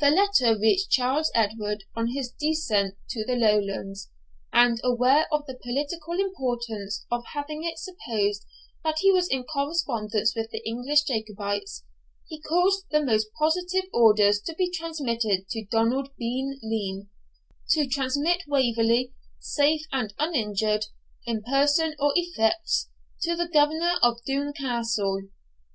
The 0.00 0.08
letter 0.08 0.58
reached 0.58 0.92
Charles 0.92 1.30
Edward 1.34 1.84
on 1.94 2.12
his 2.12 2.32
descent 2.32 2.96
to 3.10 3.22
the 3.26 3.34
Lowlands, 3.36 4.08
and, 4.50 4.80
aware 4.82 5.26
of 5.30 5.44
the 5.44 5.58
political 5.62 6.18
importance 6.18 7.04
of 7.10 7.22
having 7.34 7.64
it 7.64 7.76
supposed 7.78 8.46
that 8.82 9.00
he 9.00 9.12
was 9.12 9.28
in 9.28 9.44
correspondence 9.44 10.34
with 10.34 10.48
the 10.50 10.66
English 10.66 11.02
Jacobites, 11.02 11.84
he 12.26 12.40
caused 12.40 12.86
the 12.90 13.04
most 13.04 13.28
positive 13.38 13.90
orders 13.92 14.40
to 14.46 14.54
be 14.54 14.70
transmitted 14.70 15.46
to 15.50 15.66
Donald 15.70 16.16
Bean 16.16 16.58
Lean 16.62 17.10
to 17.72 17.86
transmit 17.86 18.44
Waverley, 18.46 19.12
safe 19.38 19.82
and 19.92 20.14
uninjured, 20.18 20.86
in 21.26 21.42
person 21.42 21.94
or 21.98 22.14
effects, 22.16 22.88
to 23.20 23.36
the 23.36 23.48
governor 23.52 23.96
of 24.02 24.16
Doune 24.26 24.54
Castle. 24.54 25.20